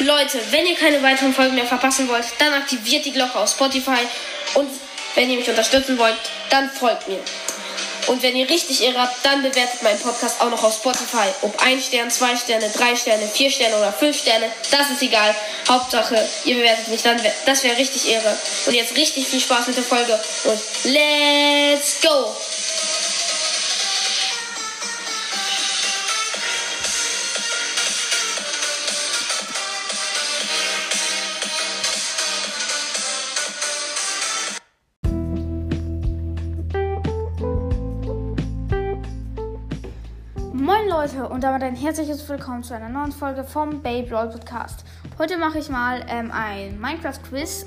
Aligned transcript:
Leute, 0.00 0.40
wenn 0.50 0.66
ihr 0.66 0.76
keine 0.76 1.02
weiteren 1.02 1.32
Folgen 1.32 1.54
mehr 1.54 1.64
verpassen 1.64 2.08
wollt, 2.08 2.26
dann 2.38 2.52
aktiviert 2.52 3.04
die 3.04 3.12
Glocke 3.12 3.38
auf 3.38 3.50
Spotify. 3.50 4.06
Und 4.54 4.68
wenn 5.14 5.30
ihr 5.30 5.38
mich 5.38 5.48
unterstützen 5.48 5.98
wollt, 5.98 6.16
dann 6.50 6.70
folgt 6.70 7.08
mir. 7.08 7.20
Und 8.06 8.22
wenn 8.22 8.36
ihr 8.36 8.48
richtig 8.48 8.82
Ehre 8.84 9.00
habt, 9.00 9.24
dann 9.24 9.42
bewertet 9.42 9.82
meinen 9.82 9.98
Podcast 9.98 10.40
auch 10.40 10.50
noch 10.50 10.62
auf 10.62 10.74
Spotify. 10.74 11.26
Ob 11.42 11.60
ein 11.60 11.80
Stern, 11.80 12.10
zwei 12.10 12.36
Sterne, 12.36 12.70
drei 12.70 12.94
Sterne, 12.94 13.26
vier 13.26 13.50
Sterne 13.50 13.76
oder 13.76 13.92
fünf 13.92 14.16
Sterne, 14.16 14.50
das 14.70 14.90
ist 14.90 15.02
egal. 15.02 15.34
Hauptsache, 15.68 16.16
ihr 16.44 16.54
bewertet 16.54 16.88
mich 16.88 17.02
dann. 17.02 17.20
Das 17.46 17.64
wäre 17.64 17.76
richtig 17.76 18.08
Ehre. 18.08 18.36
Und 18.66 18.74
jetzt 18.74 18.96
richtig 18.96 19.26
viel 19.26 19.40
Spaß 19.40 19.66
mit 19.66 19.76
der 19.76 19.84
Folge 19.84 20.20
und 20.44 20.60
let's 20.84 22.00
go! 22.00 22.36
Und 41.36 41.42
damit 41.42 41.62
ein 41.64 41.76
herzliches 41.76 42.26
Willkommen 42.30 42.62
zu 42.62 42.72
einer 42.72 42.88
neuen 42.88 43.12
Folge 43.12 43.44
vom 43.44 43.82
Babe 43.82 44.10
Roll 44.10 44.30
Podcast. 44.30 44.86
Heute 45.18 45.36
mache 45.36 45.58
ich 45.58 45.68
mal 45.68 46.02
ähm, 46.08 46.32
ein 46.32 46.80
Minecraft 46.80 47.18
Quiz. 47.28 47.66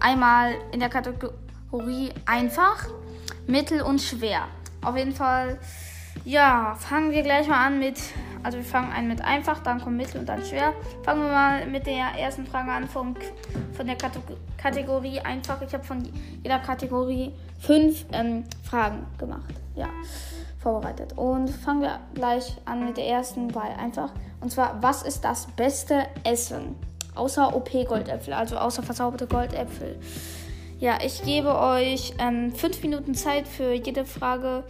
Einmal 0.00 0.56
in 0.72 0.80
der 0.80 0.88
Kategorie 0.88 2.10
einfach, 2.26 2.88
mittel 3.46 3.82
und 3.82 4.02
schwer. 4.02 4.48
Auf 4.82 4.96
jeden 4.96 5.12
Fall, 5.12 5.60
ja, 6.24 6.74
fangen 6.74 7.12
wir 7.12 7.22
gleich 7.22 7.46
mal 7.46 7.64
an 7.64 7.78
mit, 7.78 8.00
also 8.44 8.58
wir 8.58 8.64
fangen 8.64 8.92
an 8.92 9.08
mit 9.08 9.20
einfach, 9.22 9.60
dann 9.62 9.80
kommt 9.80 9.96
mittel 9.96 10.20
und 10.20 10.28
dann 10.28 10.44
schwer. 10.44 10.72
Fangen 11.02 11.22
wir 11.22 11.30
mal 11.30 11.66
mit 11.66 11.86
der 11.86 12.18
ersten 12.18 12.46
Frage 12.46 12.70
an 12.70 12.86
vom, 12.86 13.16
von 13.72 13.86
der 13.86 13.96
Kategorie 14.56 15.18
einfach. 15.20 15.60
Ich 15.62 15.74
habe 15.74 15.82
von 15.82 16.08
jeder 16.42 16.60
Kategorie 16.60 17.32
fünf 17.58 18.04
ähm, 18.12 18.44
Fragen 18.62 19.06
gemacht. 19.18 19.54
Ja 19.74 19.88
vorbereitet. 20.64 21.12
Und 21.16 21.48
fangen 21.50 21.82
wir 21.82 22.00
gleich 22.14 22.56
an 22.64 22.86
mit 22.86 22.96
der 22.96 23.06
ersten 23.06 23.48
bei 23.48 23.76
einfach. 23.78 24.10
Und 24.40 24.50
zwar, 24.50 24.82
was 24.82 25.02
ist 25.02 25.24
das 25.24 25.46
beste 25.54 26.06
Essen? 26.24 26.74
Außer 27.14 27.54
OP-Goldäpfel, 27.54 28.32
also 28.32 28.56
außer 28.56 28.82
verzauberte 28.82 29.28
Goldäpfel. 29.28 30.00
Ja, 30.80 30.98
ich 31.04 31.22
gebe 31.22 31.56
euch 31.56 32.14
ähm, 32.18 32.52
fünf 32.52 32.82
Minuten 32.82 33.14
Zeit 33.14 33.46
für 33.46 33.72
jede 33.72 34.04
Frage. 34.04 34.64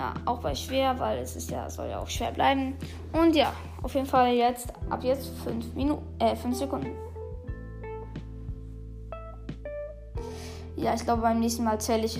Ja, 0.00 0.14
auch 0.24 0.38
bei 0.38 0.54
schwer, 0.54 0.98
weil 0.98 1.18
es 1.18 1.36
ist 1.36 1.50
ja, 1.50 1.68
soll 1.68 1.90
ja 1.90 1.98
auch 1.98 2.08
schwer 2.08 2.32
bleiben. 2.32 2.74
Und 3.12 3.36
ja, 3.36 3.52
auf 3.82 3.94
jeden 3.94 4.06
Fall 4.06 4.32
jetzt, 4.32 4.72
ab 4.88 5.04
jetzt 5.04 5.28
fünf 5.44 5.74
Minuten, 5.74 6.02
äh, 6.18 6.34
fünf 6.34 6.56
Sekunden. 6.56 6.96
Ja, 10.74 10.94
ich 10.94 11.04
glaube, 11.04 11.20
beim 11.20 11.38
nächsten 11.38 11.64
Mal 11.64 11.78
zähle 11.78 12.06
ich 12.06 12.18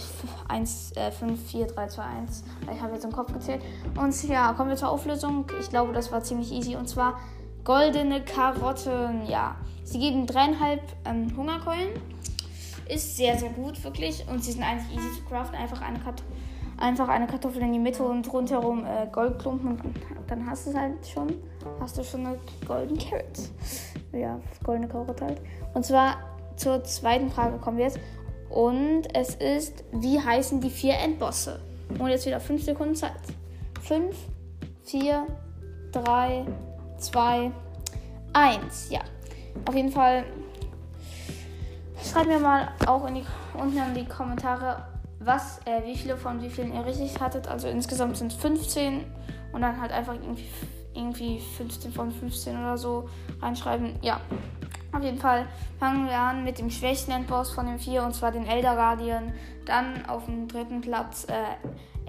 1, 0.49 0.93
äh, 0.97 1.11
5, 1.11 1.51
4, 1.51 1.69
3, 1.69 1.87
2, 1.87 2.03
1. 2.03 2.45
Ich 2.71 2.83
habe 2.83 2.93
jetzt 2.93 3.05
im 3.07 3.13
Kopf 3.13 3.33
gezählt. 3.33 3.63
Und 3.99 4.29
ja, 4.29 4.53
kommen 4.53 4.69
wir 4.69 4.77
zur 4.77 4.91
Auflösung. 4.91 5.47
Ich 5.59 5.71
glaube, 5.71 5.95
das 5.95 6.13
war 6.13 6.23
ziemlich 6.23 6.53
easy. 6.53 6.77
Und 6.77 6.87
zwar 6.87 7.19
goldene 7.65 8.23
Karotten. 8.23 9.27
Ja, 9.27 9.57
sie 9.85 10.01
geben 10.01 10.27
dreieinhalb 10.27 10.83
ähm, 11.07 11.35
Hungerkeulen. 11.35 11.99
Ist 12.91 13.17
sehr, 13.17 13.39
sehr 13.39 13.51
gut, 13.51 13.83
wirklich. 13.83 14.27
Und 14.29 14.45
sie 14.45 14.53
sind 14.53 14.65
eigentlich 14.65 14.99
easy 14.99 15.17
zu 15.17 15.25
craften. 15.25 15.57
Einfach 15.57 15.81
eine, 15.81 15.99
Kat 15.99 16.23
einfach 16.81 17.09
eine 17.09 17.27
Kartoffel 17.27 17.63
in 17.63 17.73
die 17.73 17.79
Mitte 17.79 18.03
und 18.03 18.31
rundherum 18.33 18.85
äh, 18.85 19.07
Goldklumpen. 19.11 19.73
Und 19.73 19.95
dann 20.27 20.49
hast 20.49 20.67
du 20.67 20.71
es 20.71 20.77
halt 20.77 21.07
schon. 21.07 21.35
Hast 21.79 21.99
du 21.99 22.03
schon 22.05 22.27
eine 22.27 22.39
golden 22.67 22.99
Carrot. 22.99 23.51
Ja, 24.13 24.41
goldene 24.65 24.89
Karotte 24.89 25.25
halt. 25.25 25.41
Und 25.75 25.85
zwar 25.85 26.17
zur 26.57 26.83
zweiten 26.85 27.31
Frage 27.31 27.59
kommen 27.59 27.79
wir 27.79 27.85
jetzt. 27.85 28.01
Und 28.49 29.03
es 29.15 29.37
ist, 29.37 29.85
wie 29.93 30.19
heißen 30.19 30.61
die 30.61 30.71
vier 30.71 30.95
Endbosse? 30.95 31.61
Und 31.99 32.09
jetzt 32.09 32.27
wieder 32.27 32.41
5 32.41 32.65
Sekunden 32.65 32.95
Zeit. 32.95 33.13
5, 33.83 34.17
4, 34.85 35.27
3, 35.93 36.47
2, 36.99 37.53
1. 38.33 38.91
Ja, 38.91 39.01
auf 39.67 39.75
jeden 39.75 39.91
Fall 39.91 40.25
schreibt 42.03 42.29
mir 42.29 42.39
mal 42.39 42.69
auch 42.87 43.07
in 43.07 43.17
die, 43.17 43.25
unten 43.55 43.79
in 43.79 43.95
die 43.95 44.05
Kommentare, 44.05 44.83
was, 45.21 45.61
äh, 45.67 45.85
wie 45.85 45.97
viele 45.97 46.17
von 46.17 46.43
wie 46.43 46.51
vielen 46.51 46.75
ihr 46.75 46.85
richtig 46.85 47.21
hattet. 47.21 47.47
Also 47.47 47.69
insgesamt 47.69 48.17
sind 48.17 48.33
es 48.33 48.39
15 48.39 49.05
und 49.53 49.61
dann 49.61 49.81
halt 49.81 49.93
einfach 49.93 50.15
irgendwie, 50.15 50.49
irgendwie 50.95 51.41
15 51.57 51.93
von 51.93 52.11
15 52.11 52.59
oder 52.59 52.79
so 52.79 53.09
reinschreiben. 53.41 53.99
Ja, 54.03 54.21
auf 54.93 55.03
jeden 55.03 55.19
Fall 55.19 55.47
fangen 55.79 56.07
wir 56.07 56.19
an 56.19 56.43
mit 56.43 56.59
dem 56.59 56.71
schwächsten 56.71 57.13
Endboss 57.13 57.53
von 57.53 57.67
den 57.67 57.79
vier, 57.79 58.03
und 58.03 58.15
zwar 58.15 58.33
den 58.33 58.47
Elder 58.47 58.75
Guardian. 58.75 59.33
Dann 59.67 60.07
auf 60.07 60.25
dem 60.25 60.49
dritten 60.49 60.81
Platz 60.81 61.27
äh, 61.29 61.35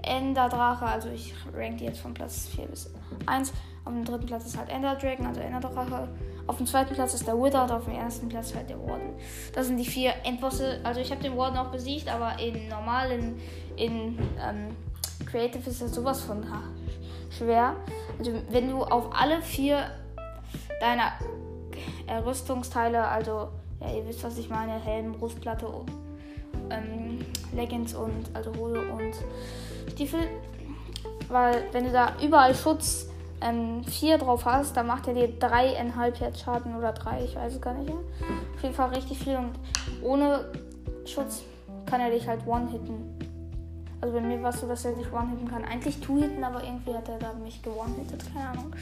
Ender 0.02 0.48
Drache, 0.48 0.86
also 0.86 1.08
ich 1.10 1.34
rank 1.54 1.78
die 1.78 1.84
jetzt 1.84 2.00
von 2.00 2.12
Platz 2.14 2.48
4 2.48 2.66
bis 2.66 2.92
1. 3.26 3.52
Auf 3.84 3.92
dem 3.92 4.04
dritten 4.04 4.26
Platz 4.26 4.46
ist 4.46 4.58
halt 4.58 4.70
Ender 4.70 4.96
Dragon, 4.96 5.26
also 5.26 5.40
Ender 5.40 5.60
Drache. 5.60 6.08
Auf 6.46 6.56
dem 6.56 6.66
zweiten 6.66 6.94
Platz 6.94 7.14
ist 7.14 7.26
der 7.26 7.34
Wither 7.34 7.62
und 7.64 7.70
auf 7.70 7.84
dem 7.84 7.94
ersten 7.94 8.28
Platz 8.28 8.54
halt 8.54 8.68
der 8.68 8.78
Warden. 8.78 9.14
Das 9.54 9.66
sind 9.66 9.76
die 9.76 9.84
vier 9.84 10.12
Endbosse. 10.24 10.80
Also 10.82 11.00
ich 11.00 11.10
habe 11.10 11.22
den 11.22 11.36
Warden 11.36 11.56
auch 11.56 11.70
besiegt, 11.70 12.08
aber 12.08 12.38
in 12.40 12.68
normalen, 12.68 13.40
in 13.76 14.18
ähm, 14.40 14.76
Creative 15.26 15.68
ist 15.68 15.80
das 15.80 15.94
sowas 15.94 16.20
von 16.22 16.48
ha, 16.50 16.62
schwer. 17.36 17.76
Also 18.18 18.32
wenn 18.50 18.68
du 18.68 18.82
auf 18.82 19.10
alle 19.12 19.40
vier 19.40 19.90
deiner 20.80 21.12
Rüstungsteile, 22.24 23.06
also 23.06 23.48
ja, 23.80 23.94
ihr 23.94 24.06
wisst, 24.06 24.22
was 24.24 24.38
ich 24.38 24.48
meine, 24.48 24.80
Helm, 24.80 25.12
Brustplatte, 25.12 25.66
ähm, 26.70 27.24
Leggings 27.54 27.94
und 27.94 28.24
also 28.34 28.52
Hose 28.56 28.80
und 28.80 29.14
Stiefel. 29.92 30.20
Weil 31.28 31.64
wenn 31.72 31.84
du 31.84 31.92
da 31.92 32.14
überall 32.22 32.54
Schutz 32.54 33.08
ähm, 33.42 33.84
4 33.84 34.18
drauf 34.18 34.44
hast, 34.44 34.76
dann 34.76 34.86
macht 34.86 35.08
er 35.08 35.14
dir 35.14 35.28
dreieinhalb 35.28 36.20
Herzschaden 36.20 36.76
oder 36.76 36.92
drei, 36.92 37.24
ich 37.24 37.36
weiß 37.36 37.54
es 37.54 37.60
gar 37.60 37.74
nicht 37.74 37.88
mehr. 37.88 37.98
Auf 38.54 38.62
jeden 38.62 38.74
Fall 38.74 38.90
richtig 38.90 39.18
viel 39.18 39.36
und 39.36 39.52
ohne 40.02 40.46
Schutz 41.06 41.42
kann 41.86 42.00
er 42.00 42.10
dich 42.10 42.26
halt 42.26 42.46
one-hitten. 42.46 43.18
Also 44.00 44.14
bei 44.14 44.20
mir 44.20 44.42
war 44.42 44.50
es 44.50 44.60
so, 44.60 44.66
dass 44.66 44.84
er 44.84 44.92
dich 44.92 45.12
one-hitten 45.12 45.48
kann. 45.48 45.64
Eigentlich 45.64 46.00
two-hitten, 46.00 46.42
aber 46.42 46.62
irgendwie 46.64 46.94
hat 46.94 47.08
er 47.08 47.18
da 47.18 47.32
mich 47.34 47.62
gewonnen-hittet, 47.62 48.24
keine 48.32 48.48
Ahnung. 48.48 48.72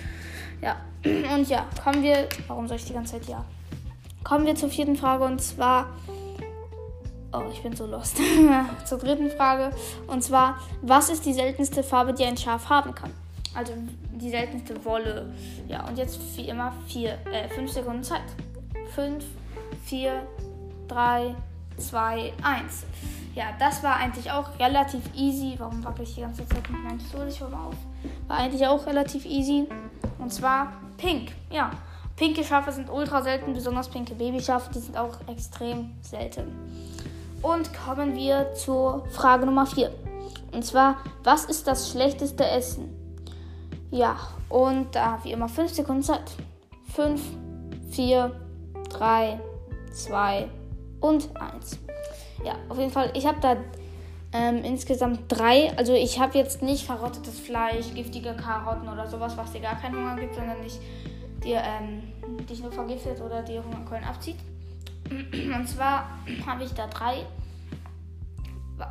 Ja, 0.63 0.77
und 1.35 1.49
ja, 1.49 1.67
kommen 1.83 2.03
wir. 2.03 2.29
Warum 2.47 2.69
soll 2.69 2.77
ich 2.77 2.87
die 2.87 2.95
ganze 2.95 3.13
Zeit 3.13 3.29
ja? 3.29 3.45
Kommen 4.25 4.47
wir 4.47 4.55
zur 4.55 4.69
vierten 4.69 4.97
Frage 4.97 5.25
und 5.25 5.41
zwar. 5.41 5.89
Oh, 7.33 7.43
ich 7.53 7.63
bin 7.63 7.77
so 7.77 7.87
lost. 7.87 8.19
zur 8.85 8.99
dritten 8.99 9.31
Frage. 9.31 9.71
Und 10.09 10.23
zwar, 10.23 10.59
was 10.83 11.11
ist 11.11 11.25
die 11.27 11.33
seltenste 11.33 11.83
Farbe, 11.83 12.13
die 12.13 12.25
ein 12.25 12.37
Schaf 12.37 12.69
haben 12.69 12.95
kann? 12.95 13.11
Also 13.55 13.73
die 14.21 14.31
seltenste 14.31 14.85
Wolle. 14.85 15.33
Ja, 15.69 15.87
und 15.87 15.99
jetzt 15.99 16.21
wie 16.37 16.49
immer 16.49 16.73
vier, 16.87 17.19
äh, 17.33 17.49
fünf 17.49 17.73
Sekunden 17.73 18.03
Zeit. 18.03 18.23
Fünf, 18.95 19.25
vier, 19.85 20.23
drei, 20.89 21.35
zwei, 21.77 22.33
eins. 22.43 22.85
Ja, 23.35 23.47
das 23.59 23.83
war 23.83 23.97
eigentlich 23.97 24.31
auch 24.31 24.59
relativ 24.59 25.03
easy. 25.15 25.55
Warum 25.59 25.85
wackel 25.85 26.03
ich 26.05 26.15
die 26.15 26.21
ganze 26.21 26.47
Zeit 26.47 26.69
mit 26.71 26.83
meinem 26.83 27.01
Stuhl? 27.01 27.27
Ich 27.29 27.41
mal 27.41 27.53
auf. 27.53 27.77
War 28.27 28.39
eigentlich 28.39 28.67
auch 28.67 28.87
relativ 28.87 29.25
easy. 29.25 29.67
Und 30.19 30.33
zwar 30.33 30.73
pink. 30.97 31.33
Ja, 31.51 31.71
pinke 32.17 32.45
Schafe 32.45 32.73
sind 32.73 32.91
ultra 32.91 33.23
selten, 33.23 33.55
besonders 33.55 33.89
pinke 33.89 34.15
Babyschafe, 34.15 34.71
die 34.75 34.81
sind 34.81 34.97
auch 34.97 35.17
extrem 35.29 35.93
selten. 36.03 36.53
Und 37.43 37.71
kommen 37.73 38.15
wir 38.15 38.53
zur 38.55 39.07
Frage 39.11 39.47
Nummer 39.47 39.65
4. 39.65 39.91
Und 40.53 40.65
zwar, 40.65 40.97
was 41.25 41.45
ist 41.45 41.67
das 41.67 41.91
schlechteste 41.91 42.45
Essen? 42.45 43.00
Ja, 43.91 44.17
und 44.49 44.95
da 44.95 45.19
wie 45.23 45.33
immer 45.33 45.49
5 45.49 45.73
Sekunden 45.73 46.03
Zeit. 46.03 46.31
5, 46.95 47.21
4, 47.91 48.33
3, 48.91 49.41
2 49.93 50.49
und 51.01 51.29
1. 51.41 51.79
Ja, 52.45 52.55
auf 52.69 52.79
jeden 52.79 52.91
Fall, 52.91 53.11
ich 53.15 53.27
habe 53.27 53.39
da 53.41 53.57
ähm, 54.33 54.63
insgesamt 54.65 55.21
drei. 55.29 55.77
Also 55.77 55.93
ich 55.93 56.21
habe 56.21 56.39
jetzt 56.39 56.63
nicht 56.63 56.85
verrottetes 56.85 57.39
Fleisch, 57.41 57.93
giftige 57.95 58.35
Karotten 58.35 58.89
oder 58.89 59.07
sowas, 59.07 59.37
was 59.37 59.53
dir 59.53 59.61
gar 59.61 59.81
keinen 59.81 59.97
Hunger 59.97 60.17
gibt, 60.17 60.35
sondern 60.35 60.61
nicht 60.61 60.79
dir 61.45 61.63
ähm, 61.65 62.03
dich 62.47 62.63
nur 62.63 62.71
vergiftet 62.71 63.21
oder 63.21 63.43
dir 63.43 63.65
Hungerkeulen 63.65 64.05
abzieht. 64.05 64.37
Und 65.11 65.69
zwar 65.69 66.11
habe 66.47 66.65
ich 66.65 66.73
da 66.73 66.87
drei. 66.87 67.27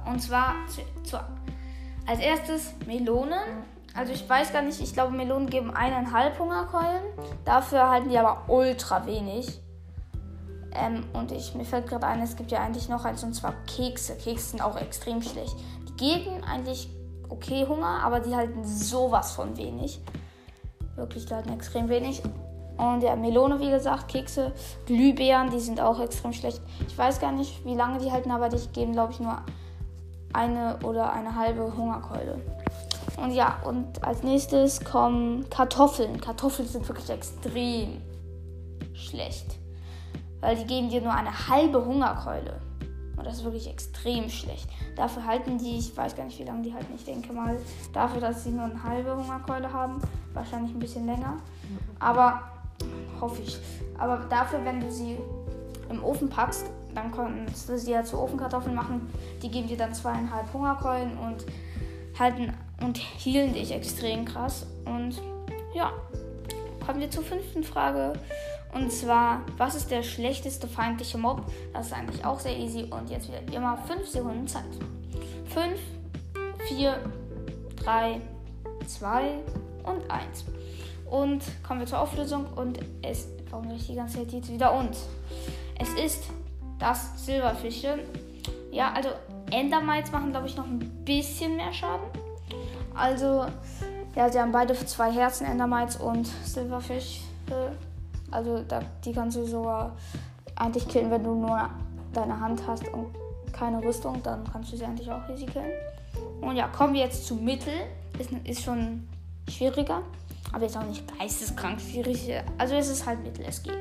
Und 0.06 0.20
zwar 0.20 0.56
zu, 0.68 0.82
zu, 1.04 1.18
als 2.06 2.20
erstes 2.20 2.74
Melonen. 2.86 3.40
Also 4.00 4.14
ich 4.14 4.30
weiß 4.30 4.54
gar 4.54 4.62
nicht, 4.62 4.80
ich 4.80 4.94
glaube 4.94 5.14
Melonen 5.14 5.50
geben 5.50 5.72
eineinhalb 5.72 6.40
Hungerkeulen. 6.40 7.04
Dafür 7.44 7.90
halten 7.90 8.08
die 8.08 8.18
aber 8.18 8.44
ultra 8.48 9.06
wenig. 9.06 9.60
Ähm, 10.72 11.04
und 11.12 11.34
ich, 11.34 11.54
mir 11.54 11.66
fällt 11.66 11.88
gerade 11.88 12.08
ein, 12.08 12.22
es 12.22 12.38
gibt 12.38 12.50
ja 12.50 12.62
eigentlich 12.62 12.88
noch 12.88 13.04
eins 13.04 13.26
und 13.26 13.34
zwar 13.34 13.56
Kekse. 13.68 14.16
Kekse 14.16 14.52
sind 14.52 14.62
auch 14.62 14.78
extrem 14.80 15.22
schlecht. 15.22 15.54
Die 15.90 15.98
geben 15.98 16.46
eigentlich 16.46 16.90
okay 17.28 17.66
Hunger, 17.68 18.02
aber 18.02 18.22
die 18.22 18.34
halten 18.34 18.64
sowas 18.64 19.34
von 19.34 19.58
wenig. 19.58 20.00
Wirklich, 20.96 21.26
die 21.26 21.34
halten 21.34 21.52
extrem 21.52 21.90
wenig. 21.90 22.24
Und 22.78 23.04
ja, 23.04 23.18
Melone, 23.18 23.60
wie 23.60 23.70
gesagt, 23.70 24.08
Kekse, 24.08 24.54
Glühbeeren, 24.86 25.50
die 25.50 25.60
sind 25.60 25.82
auch 25.82 26.00
extrem 26.00 26.32
schlecht. 26.32 26.62
Ich 26.88 26.98
weiß 26.98 27.20
gar 27.20 27.34
nicht, 27.34 27.66
wie 27.66 27.76
lange 27.76 28.00
die 28.00 28.14
halten, 28.14 28.32
aber 28.32 28.48
die 28.48 28.66
geben, 28.70 28.94
glaube 28.94 29.12
ich, 29.12 29.20
nur 29.20 29.42
eine 30.32 30.80
oder 30.86 31.12
eine 31.12 31.36
halbe 31.36 31.76
Hungerkeule. 31.76 32.40
Und 33.22 33.32
ja, 33.32 33.62
und 33.66 34.04
als 34.04 34.24
nächstes 34.24 34.84
kommen 34.84 35.50
Kartoffeln. 35.50 36.22
Kartoffeln 36.22 36.68
sind 36.68 36.88
wirklich 36.88 37.10
extrem 37.10 38.02
schlecht. 38.94 39.58
Weil 40.40 40.56
die 40.56 40.66
geben 40.66 40.90
dir 40.90 41.02
nur 41.02 41.14
eine 41.14 41.48
halbe 41.50 41.84
Hungerkeule. 41.84 42.62
Und 43.18 43.26
das 43.26 43.40
ist 43.40 43.44
wirklich 43.44 43.70
extrem 43.70 44.30
schlecht. 44.30 44.70
Dafür 44.96 45.26
halten 45.26 45.58
die, 45.58 45.78
ich 45.78 45.96
weiß 45.96 46.16
gar 46.16 46.24
nicht, 46.24 46.40
wie 46.40 46.44
lange 46.44 46.62
die 46.62 46.74
halten. 46.74 46.94
Ich 46.96 47.04
denke 47.04 47.34
mal, 47.34 47.58
dafür, 47.92 48.22
dass 48.22 48.46
sie 48.46 48.52
nur 48.52 48.64
eine 48.64 48.82
halbe 48.82 49.16
Hungerkeule 49.16 49.72
haben, 49.72 50.02
wahrscheinlich 50.34 50.74
ein 50.74 50.80
bisschen 50.80 51.06
länger. 51.06 51.38
Aber 52.00 52.44
hoffe 53.20 53.42
ich. 53.42 53.58
Aber 53.98 54.18
dafür, 54.30 54.64
wenn 54.64 54.80
du 54.80 54.90
sie 54.90 55.18
im 55.90 56.02
Ofen 56.04 56.30
packst, 56.30 56.66
dann 56.96 57.12
kannst 57.12 57.68
du 57.68 57.78
sie 57.78 57.92
ja 57.92 58.04
zu 58.04 58.18
Ofenkartoffeln 58.18 58.76
machen. 58.76 59.10
Die 59.42 59.50
geben 59.50 59.68
dir 59.68 59.78
dann 59.78 59.94
zweieinhalb 59.94 60.52
Hungerkeulen 60.54 61.18
und 61.18 61.46
halten 62.18 62.54
und 62.82 62.98
hielen 62.98 63.54
dich 63.54 63.72
extrem 63.72 64.26
krass. 64.26 64.66
Und 64.86 65.22
ja, 65.74 65.92
kommen 66.86 67.00
wir 67.00 67.12
zur 67.12 67.24
fünften 67.24 67.64
Frage. 67.64 68.14
Und 68.74 68.92
zwar, 68.92 69.42
was 69.58 69.76
ist 69.76 69.90
der 69.90 70.04
schlechteste 70.04 70.68
feindliche 70.68 71.18
Mob? 71.18 71.44
Das 71.74 71.88
ist 71.88 71.94
eigentlich 71.94 72.24
auch 72.24 72.40
sehr 72.40 72.58
easy. 72.58 72.84
Und 72.84 73.10
jetzt 73.10 73.28
wieder 73.28 73.42
immer 73.56 73.78
5 73.78 74.08
Sekunden 74.08 74.48
Zeit. 74.48 74.64
5, 75.46 75.80
4, 76.68 77.00
3, 77.84 78.22
2 78.86 79.40
und 79.84 80.12
1. 80.12 80.46
Und 81.10 81.44
kommen 81.68 81.80
wir 81.80 81.88
zur 81.88 82.00
Auflösung. 82.00 82.46
Und 82.56 82.80
es, 83.02 83.28
warum 83.50 83.72
ich 83.72 83.88
die 83.88 83.96
ganze 83.96 84.20
Zeit 84.20 84.32
jetzt 84.32 84.52
wieder 84.52 84.74
und? 84.74 84.96
Es 85.80 85.90
ist 85.94 86.26
das 86.78 87.26
Silberfische. 87.26 88.00
Ja, 88.72 88.94
also 88.94 89.10
Endermites 89.52 90.12
machen, 90.12 90.32
glaube 90.32 90.48
ich, 90.48 90.56
noch 90.56 90.66
ein 90.66 90.80
bisschen 91.06 91.56
mehr 91.56 91.74
Schaden. 91.74 92.06
Also, 92.96 93.46
ja, 94.16 94.32
sie 94.32 94.40
haben 94.40 94.52
beide 94.52 94.74
zwei 94.74 95.12
Herzen, 95.12 95.46
Endermites 95.46 95.98
und 95.98 96.28
Silverfish. 96.46 97.22
Also, 98.32 98.64
da, 98.68 98.82
die 99.04 99.14
kannst 99.14 99.38
du 99.38 99.46
sogar 99.46 99.96
eigentlich 100.56 100.88
killen, 100.88 101.10
wenn 101.10 101.24
du 101.24 101.36
nur 101.36 101.70
deine 102.14 102.40
Hand 102.40 102.62
hast 102.68 102.88
und 102.90 103.08
keine 103.52 103.84
Rüstung, 103.84 104.22
dann 104.24 104.44
kannst 104.52 104.72
du 104.72 104.78
sie 104.78 104.86
eigentlich 104.86 105.12
auch 105.12 105.28
easy 105.30 105.46
killen. 105.46 105.72
Und 106.42 106.56
ja, 106.56 106.68
kommen 106.68 106.94
wir 106.94 107.02
jetzt 107.02 107.26
zu 107.26 107.36
Mittel. 107.36 107.74
Ist, 108.18 108.32
ist 108.44 108.64
schon 108.64 109.08
schwieriger, 109.50 110.02
aber 110.52 110.66
ist 110.66 110.78
auch 110.78 110.84
nicht 110.84 111.04
geisteskrank 111.18 111.80
schwierig. 111.80 112.32
Also 112.58 112.76
es 112.76 112.90
ist 112.90 113.06
halt 113.06 113.24
Mittel, 113.24 113.46
es 113.48 113.64
geht. 113.64 113.78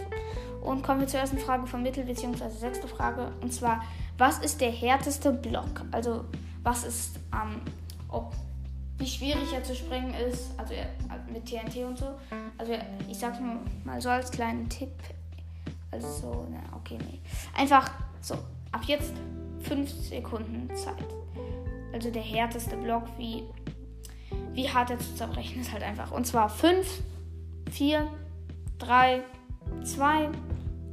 Und 0.62 0.82
kommen 0.82 1.00
wir 1.00 1.06
zur 1.06 1.20
ersten 1.20 1.38
Frage 1.38 1.66
von 1.66 1.82
Mittel, 1.82 2.04
beziehungsweise 2.04 2.58
sechste 2.58 2.88
Frage. 2.88 3.32
Und 3.40 3.52
zwar, 3.52 3.82
was 4.16 4.38
ist 4.38 4.60
der 4.60 4.70
härteste 4.70 5.32
Block? 5.32 5.82
Also, 5.92 6.24
was 6.62 6.84
ist, 6.84 7.16
ähm, 7.32 7.60
ob, 8.08 8.32
wie 8.98 9.06
schwierig 9.06 9.52
er 9.52 9.62
zu 9.62 9.74
sprengen 9.74 10.14
ist, 10.14 10.50
also 10.56 10.74
mit 11.32 11.46
TNT 11.46 11.84
und 11.84 11.98
so. 11.98 12.18
Also, 12.58 12.72
ich 13.08 13.18
sag's 13.18 13.38
mal 13.84 14.00
so 14.00 14.08
als 14.08 14.30
kleinen 14.30 14.68
Tipp. 14.68 14.92
Also, 15.90 16.08
so, 16.08 16.46
na, 16.50 16.76
okay, 16.76 16.98
nee. 16.98 17.20
Einfach 17.56 17.90
so, 18.20 18.34
ab 18.72 18.82
jetzt 18.86 19.12
5 19.62 19.90
Sekunden 19.90 20.68
Zeit. 20.74 21.06
Also, 21.92 22.10
der 22.10 22.22
härteste 22.22 22.76
Block, 22.76 23.04
wie, 23.16 23.44
wie 24.52 24.68
hart 24.68 24.90
er 24.90 24.98
zu 24.98 25.14
zerbrechen 25.14 25.60
ist, 25.60 25.72
halt 25.72 25.82
einfach. 25.82 26.10
Und 26.10 26.26
zwar 26.26 26.48
5, 26.48 27.02
4, 27.70 28.06
3, 28.78 29.22
2, 29.84 30.28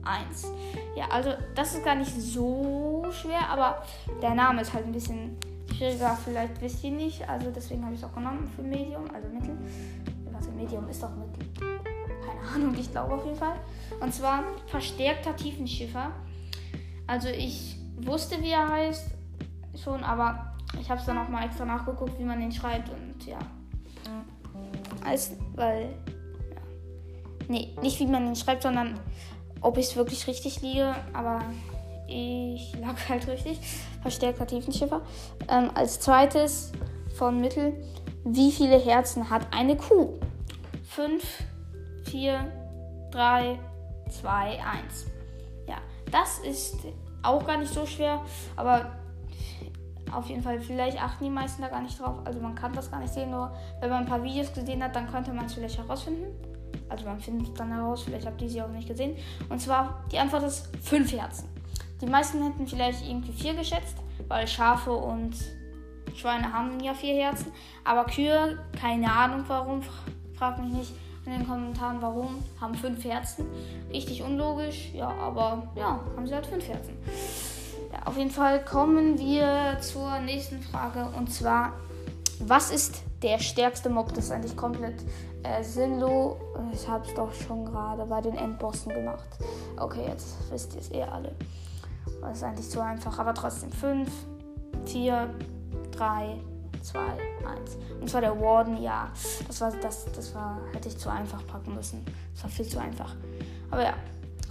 1. 0.06 0.52
Ja, 0.96 1.08
also 1.10 1.34
das 1.56 1.74
ist 1.74 1.84
gar 1.84 1.96
nicht 1.96 2.12
so 2.12 3.06
schwer, 3.12 3.50
aber 3.50 3.84
der 4.22 4.36
Name 4.36 4.62
ist 4.62 4.74
halt 4.74 4.86
ein 4.86 4.92
bisschen 4.92 5.36
schwieriger. 5.74 6.18
Vielleicht 6.24 6.62
wisst 6.62 6.84
ihr 6.84 6.92
nicht. 6.92 7.28
Also 7.28 7.52
deswegen 7.52 7.84
habe 7.84 7.94
ich 7.94 8.02
es 8.02 8.06
auch 8.06 8.14
genommen 8.14 8.50
für 8.56 8.62
Medium, 8.62 9.04
also 9.14 9.28
Mittel. 9.30 9.58
Warte, 10.32 10.50
Medium 10.52 10.88
ist 10.90 11.02
doch 11.02 11.12
Mittel. 11.16 11.48
Keine 12.26 12.56
Ahnung, 12.56 12.76
ich 12.80 12.92
glaube 12.92 13.14
auf 13.14 13.26
jeden 13.26 13.38
Fall. 13.38 13.56
Und 14.00 14.14
zwar 14.14 14.44
verstärkter 14.68 15.36
Tiefenschiffer. 15.36 16.12
Also 17.08 17.30
ich 17.30 17.78
wusste, 17.98 18.42
wie 18.42 18.52
er 18.52 18.68
heißt 18.68 19.12
schon, 19.82 20.04
aber 20.04 20.56
ich 20.80 20.90
habe 20.90 21.00
es 21.00 21.06
dann 21.06 21.18
auch 21.18 21.30
mal 21.30 21.46
extra 21.46 21.66
nachgeguckt, 21.66 22.20
wie 22.20 22.24
man 22.24 22.40
den 22.40 22.52
schreibt 22.52 22.90
und 22.90 23.26
ja. 23.26 23.40
Als, 25.04 25.34
weil 25.54 25.94
Nee, 27.48 27.70
nicht 27.82 28.00
wie 28.00 28.08
man 28.08 28.28
ihn 28.28 28.36
schreibt, 28.36 28.64
sondern 28.64 29.00
ob 29.62 29.78
ich 29.78 29.88
es 29.88 29.96
wirklich 29.96 30.28
richtig 30.28 30.62
liege. 30.62 30.96
Aber 31.14 31.42
ich 32.08 32.76
lag 32.80 32.96
halt 33.10 33.28
richtig. 33.28 33.60
Verstärkter 34.06 34.46
Tiefenschiffer. 34.46 35.02
Ähm, 35.50 35.72
als 35.74 36.00
zweites 36.00 36.72
von 37.18 37.42
Mittel, 37.42 37.74
wie 38.24 38.52
viele 38.52 38.78
Herzen 38.78 39.32
hat 39.32 39.48
eine 39.52 39.76
Kuh? 39.76 40.20
5, 40.90 41.24
4, 42.12 42.52
3, 43.10 43.58
2, 44.12 44.30
1. 44.30 44.62
Ja, 45.68 45.78
das 46.12 46.38
ist 46.38 46.78
auch 47.24 47.48
gar 47.48 47.58
nicht 47.58 47.74
so 47.74 47.84
schwer, 47.88 48.22
aber 48.56 48.92
auf 50.12 50.28
jeden 50.28 50.44
Fall, 50.44 50.60
vielleicht 50.60 51.02
achten 51.02 51.24
die 51.24 51.32
meisten 51.32 51.64
da 51.64 51.70
gar 51.70 51.82
nicht 51.82 52.00
drauf. 52.00 52.20
Also 52.26 52.40
man 52.40 52.54
kann 52.54 52.74
das 52.74 52.92
gar 52.92 53.00
nicht 53.00 53.12
sehen, 53.12 53.32
nur 53.32 53.56
wenn 53.80 53.90
man 53.90 54.04
ein 54.04 54.08
paar 54.08 54.22
Videos 54.22 54.54
gesehen 54.54 54.84
hat, 54.84 54.96
dann 54.96 55.10
könnte 55.10 55.34
man 55.34 55.46
es 55.46 55.56
vielleicht 55.56 55.80
herausfinden. 55.80 56.28
Also 56.90 57.06
man 57.06 57.20
findet 57.20 57.48
es 57.48 57.54
dann 57.56 57.74
heraus, 57.74 58.04
vielleicht 58.04 58.28
habt 58.28 58.40
ihr 58.40 58.50
sie 58.50 58.62
auch 58.62 58.70
nicht 58.70 58.88
gesehen. 58.88 59.18
Und 59.50 59.60
zwar, 59.60 60.04
die 60.12 60.20
Antwort 60.20 60.44
ist 60.44 60.70
fünf 60.84 61.12
Herzen. 61.12 61.55
Die 62.02 62.06
meisten 62.06 62.44
hätten 62.44 62.68
vielleicht 62.68 63.08
irgendwie 63.08 63.32
vier 63.32 63.54
geschätzt, 63.54 63.98
weil 64.28 64.48
Schafe 64.48 64.92
und 64.92 65.36
Schweine 66.16 66.52
haben 66.52 66.80
ja 66.80 66.94
vier 66.94 67.16
Herzen. 67.16 67.52
Aber 67.84 68.06
Kühe, 68.06 68.60
keine 68.80 69.12
Ahnung 69.12 69.44
warum, 69.48 69.82
fragt 70.38 70.60
mich 70.60 70.74
nicht 70.74 70.92
in 71.26 71.32
den 71.32 71.48
Kommentaren 71.48 72.02
warum, 72.02 72.44
haben 72.62 72.76
fünf 72.76 73.04
Herzen. 73.04 73.46
Richtig 73.92 74.22
unlogisch, 74.22 74.92
ja, 74.94 75.10
aber 75.10 75.70
ja, 75.76 76.00
haben 76.16 76.28
sie 76.28 76.36
halt 76.36 76.46
fünf 76.46 76.68
Herzen. 76.68 76.98
Ja, 77.92 78.06
auf 78.06 78.18
jeden 78.18 78.32
Fall 78.32 78.64
kommen 78.64 79.18
wir 79.18 79.78
zur 79.82 80.20
nächsten 80.20 80.62
Frage 80.62 81.08
und 81.18 81.32
zwar, 81.32 81.74
was 82.40 82.70
ist 82.72 83.04
der 83.22 83.40
stärkste 83.40 83.90
Mob? 83.90 84.14
Das 84.14 84.26
ist 84.26 84.32
eigentlich 84.32 84.58
komplett 84.58 85.02
äh, 85.44 85.64
sinnlos. 85.64 86.36
Ich 86.74 86.88
habe 86.88 87.08
es 87.08 87.14
doch 87.14 87.34
schon 87.34 87.66
gerade 87.66 88.06
bei 88.06 88.22
den 88.22 88.36
Endbossen 88.36 88.94
gemacht. 88.94 89.26
Okay, 89.78 90.06
jetzt 90.08 90.36
wisst 90.52 90.76
ihr 90.76 90.82
es 90.82 90.92
eh 90.92 91.04
alle. 91.04 91.34
Das 92.22 92.38
ist 92.38 92.44
eigentlich 92.44 92.70
zu 92.70 92.82
einfach, 92.82 93.18
aber 93.20 93.34
trotzdem 93.34 93.72
5, 93.72 94.10
4, 94.86 95.30
3, 95.92 96.38
2, 96.82 97.00
1. 97.00 97.18
Und 98.02 98.10
zwar 98.10 98.22
der 98.22 98.40
Warden, 98.40 98.82
ja. 98.82 99.10
Das 99.48 99.62
war, 99.62 99.72
das, 99.82 100.06
das 100.16 100.34
war, 100.36 100.60
hätte 100.74 100.88
ich 100.90 100.98
zu 100.98 101.10
einfach 101.10 101.46
packen 101.48 101.76
müssen. 101.76 102.06
Das 102.34 102.44
war 102.44 102.50
viel 102.50 102.68
zu 102.68 102.80
einfach. 102.80 103.16
Aber 103.72 103.84
ja, 103.84 103.94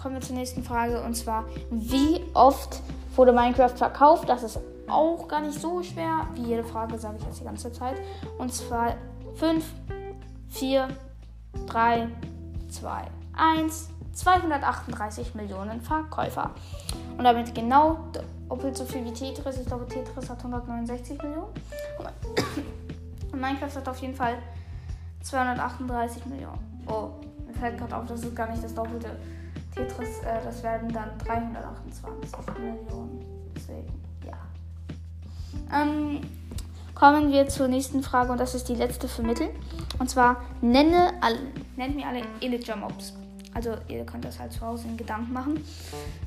kommen 0.00 0.14
wir 0.14 0.22
zur 0.22 0.36
nächsten 0.36 0.62
Frage. 0.62 1.02
Und 1.02 1.14
zwar, 1.14 1.44
wie 1.70 2.20
oft 2.34 2.80
wurde 3.16 3.32
Minecraft 3.32 3.76
verkauft? 3.76 4.28
Das 4.28 4.42
ist 4.42 4.58
auch 4.88 5.28
gar 5.28 5.40
nicht 5.40 5.60
so 5.60 5.82
schwer. 5.82 6.28
Wie 6.34 6.42
jede 6.42 6.64
Frage 6.64 6.98
sage 6.98 7.16
ich 7.18 7.24
jetzt 7.24 7.40
die 7.40 7.44
ganze 7.44 7.72
Zeit. 7.72 7.96
Und 8.38 8.52
zwar 8.52 8.94
5, 9.36 9.64
4, 10.48 10.88
3, 11.66 12.08
2, 12.68 13.04
1. 13.36 13.90
238 14.14 15.34
Millionen 15.34 15.80
Verkäufer. 15.80 16.50
Und 17.16 17.24
damit 17.24 17.54
genau 17.54 17.98
doppelt 18.48 18.76
so 18.76 18.84
viel 18.84 19.04
wie 19.04 19.12
Tetris. 19.12 19.58
Ich 19.58 19.66
glaube, 19.66 19.86
Tetris 19.86 20.28
hat 20.28 20.38
169 20.38 21.22
Millionen. 21.22 21.52
Und 23.32 23.40
Minecraft 23.40 23.76
hat 23.76 23.88
auf 23.88 23.98
jeden 23.98 24.14
Fall 24.14 24.36
238 25.22 26.26
Millionen. 26.26 26.58
Oh, 26.86 27.10
mir 27.46 27.54
fällt 27.54 27.78
gerade 27.78 27.96
auf, 27.96 28.06
das 28.06 28.22
ist 28.22 28.36
gar 28.36 28.50
nicht 28.50 28.62
das 28.62 28.74
doppelte. 28.74 29.10
Tetris, 29.74 30.20
äh, 30.20 30.42
das 30.44 30.62
werden 30.62 30.92
dann 30.92 31.10
328 31.18 32.54
Millionen. 32.58 33.24
Deswegen, 33.56 33.92
ja. 34.24 34.36
Ähm, 35.72 36.20
kommen 36.94 37.32
wir 37.32 37.48
zur 37.48 37.68
nächsten 37.68 38.02
Frage 38.02 38.32
und 38.32 38.38
das 38.38 38.54
ist 38.54 38.68
die 38.68 38.74
letzte 38.74 39.08
für 39.08 39.22
Mittel. 39.22 39.48
Und 39.98 40.10
zwar 40.10 40.42
nenne 40.60 41.12
alle, 41.20 41.38
nennt 41.76 41.96
mir 41.96 42.06
alle 42.06 42.22
Illager 42.40 42.76
Mobs. 42.76 43.14
Also 43.54 43.76
ihr 43.86 44.04
könnt 44.04 44.24
das 44.24 44.38
halt 44.38 44.52
zu 44.52 44.60
Hause 44.60 44.88
in 44.88 44.96
Gedanken 44.96 45.32
machen. 45.32 45.64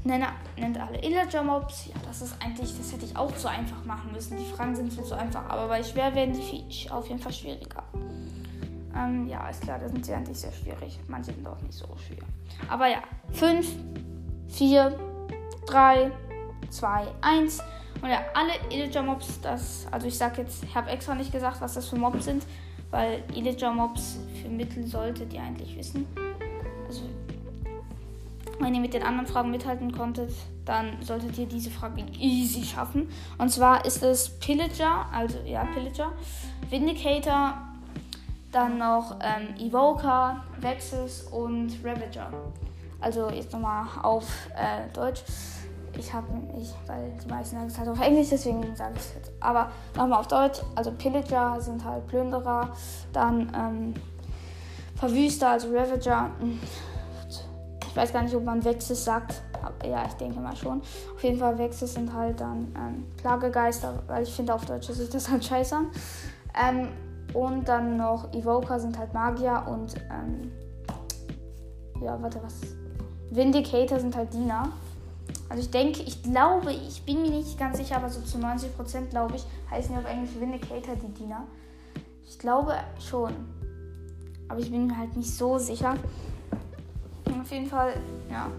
Nenne, 0.06 0.28
nennt 0.58 0.80
alle 0.80 1.04
Illager 1.04 1.44
Mobs. 1.44 1.88
Ja, 1.88 1.96
das 2.08 2.22
ist 2.22 2.36
eigentlich, 2.42 2.76
das 2.78 2.94
hätte 2.94 3.06
ich 3.06 3.16
auch 3.16 3.36
zu 3.36 3.50
einfach 3.50 3.84
machen 3.84 4.12
müssen. 4.14 4.38
Die 4.38 4.46
Fragen 4.46 4.76
sind 4.76 4.92
viel 4.94 5.04
zu 5.04 5.16
einfach, 5.16 5.48
aber 5.50 5.68
bei 5.68 5.84
schwer 5.84 6.16
werden 6.16 6.34
die 6.34 6.90
auf 6.90 7.08
jeden 7.08 7.20
Fall 7.20 7.34
schwieriger. 7.34 7.84
Ähm, 8.96 9.28
ja, 9.28 9.48
ist 9.50 9.62
klar, 9.62 9.78
da 9.78 9.90
sind 9.90 10.06
sie 10.06 10.14
eigentlich 10.14 10.40
sehr 10.40 10.54
schwierig. 10.54 11.00
Manche 11.08 11.34
sind 11.34 11.46
auch 11.46 11.62
nicht 11.62 11.74
so 11.74 11.86
schwer. 12.08 12.24
Aber 12.70 12.88
ja, 12.88 13.00
5, 13.34 13.68
4, 14.48 14.98
3, 15.68 16.12
2, 16.70 17.08
1. 17.22 17.60
Und 18.02 18.10
ja, 18.10 18.22
alle 18.34 18.54
Illager 18.72 19.04
Mobs, 19.04 19.42
das, 19.42 19.86
also 19.92 20.08
ich 20.08 20.18
sag 20.18 20.38
jetzt, 20.38 20.64
ich 20.64 20.76
habe 20.76 20.90
extra 20.90 21.14
nicht 21.14 21.32
gesagt, 21.32 21.60
was 21.62 21.74
das 21.74 21.88
für 21.88 21.98
Mobs 21.98 22.26
sind, 22.26 22.46
weil 22.90 23.24
Illager 23.36 23.72
Mobs 23.72 24.18
für 24.42 24.50
Mittel 24.50 24.86
solltet 24.86 25.34
ihr 25.34 25.42
eigentlich 25.42 25.76
wissen. 25.78 26.06
Wenn 28.60 28.74
ihr 28.74 28.82
mit 28.82 28.94
den 28.94 29.04
anderen 29.04 29.28
Fragen 29.28 29.52
mithalten 29.52 29.92
konntet, 29.92 30.34
dann 30.66 31.02
solltet 31.02 31.38
ihr 31.38 31.46
diese 31.46 31.70
Frage 31.70 32.04
easy 32.20 32.64
schaffen. 32.64 33.10
Und 33.38 33.50
zwar 33.50 33.86
ist 33.86 34.02
es 34.04 34.30
Pillager, 34.40 35.06
also 35.14 35.38
ja, 35.46 35.64
Pillager, 35.66 36.12
Vindicator, 36.70 37.54
dann 38.52 38.78
noch 38.78 39.18
ähm, 39.22 39.56
Evoker, 39.60 40.44
Vexus 40.60 41.24
und 41.24 41.74
Ravager. 41.84 42.32
Also 43.00 43.30
jetzt 43.30 43.54
nochmal 43.54 43.86
auf 44.02 44.26
äh, 44.56 44.92
Deutsch. 44.94 45.22
Ich 45.98 46.14
habe, 46.14 46.28
ich, 46.60 46.74
weil 46.88 47.12
die 47.24 47.28
meisten 47.28 47.56
sagen 47.56 47.68
es 47.68 47.78
halt 47.78 47.90
auf 47.90 48.00
Englisch, 48.00 48.30
deswegen 48.32 48.76
sage 48.76 48.94
ich 48.96 49.02
es 49.02 49.14
jetzt. 49.16 49.32
Aber 49.40 49.72
nochmal 49.96 50.20
auf 50.20 50.28
Deutsch. 50.28 50.60
Also 50.76 50.92
Pillager 50.92 51.60
sind 51.60 51.84
halt 51.84 52.08
Plünderer, 52.08 52.70
dann 53.14 53.52
ähm, 53.56 53.94
Verwüster, 54.96 55.50
also 55.50 55.70
Ravager. 55.70 56.32
Ich 56.42 56.97
weiß 57.98 58.14
gar 58.14 58.24
nicht, 58.24 58.36
ob 58.36 58.46
man 58.46 58.64
Vexes 58.64 59.04
sagt. 59.04 59.42
Aber 59.62 59.86
ja, 59.86 60.06
ich 60.06 60.14
denke 60.14 60.40
mal 60.40 60.56
schon. 60.56 60.82
Auf 61.16 61.24
jeden 61.24 61.40
Fall 61.40 61.58
Vexes 61.58 61.96
sind 61.96 62.14
halt 62.14 62.40
dann 62.40 62.74
ähm, 62.78 63.06
Plagegeister, 63.18 64.04
weil 64.08 64.24
ich 64.24 64.34
finde 64.34 64.54
auf 64.54 64.66
Deutsch 64.66 64.88
sich 64.88 65.10
das 65.10 65.30
halt 65.30 65.44
scheiße 65.44 65.76
an. 65.76 65.88
Ähm, 66.56 66.88
und 67.34 67.68
dann 67.68 67.98
noch 67.98 68.34
Evoker 68.34 68.80
sind 68.80 68.98
halt 68.98 69.14
Magier 69.14 69.66
und 69.68 69.96
ähm, 70.10 70.52
ja, 72.02 72.22
warte, 72.22 72.40
was? 72.42 72.62
Vindicator 73.32 74.00
sind 74.00 74.16
halt 74.16 74.34
Diener. 74.34 74.70
Also 75.50 75.64
ich 75.64 75.72
denke, 75.72 76.04
ich 76.04 76.24
glaube, 76.24 76.72
ich 76.72 77.04
bin 77.04 77.22
mir 77.22 77.30
nicht 77.30 77.58
ganz 77.60 77.78
sicher, 77.78 77.98
aber 77.98 78.10
so 78.10 78.22
zu 78.22 78.38
90% 78.38 79.08
glaube 79.10 79.36
ich, 79.36 79.46
heißen 79.70 79.94
die 79.94 79.98
auf 79.98 80.10
Englisch 80.10 80.32
Vindicator 80.40 80.96
die 80.96 81.14
Diener. 81.14 81.44
Ich 82.26 82.40
glaube 82.40 82.76
schon. 83.00 83.34
Aber 84.50 84.60
ich 84.60 84.72
bin 84.72 84.88
mir 84.88 84.98
halt 84.98 85.16
nicht 85.16 85.34
so 85.34 85.58
sicher. 85.58 85.96
Auf 87.48 87.54
jeden 87.54 87.68
Fall, 87.68 87.94
ja. 88.30 88.52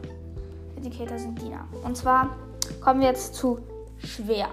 Vindicator 0.75 1.19
sind 1.19 1.39
Diener. 1.43 1.69
Und 1.85 1.95
zwar 1.95 2.35
kommen 2.81 3.01
wir 3.01 3.09
jetzt 3.09 3.35
zu 3.35 3.59
schwer. 3.99 4.49